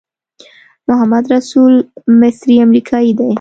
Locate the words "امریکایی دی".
2.61-3.29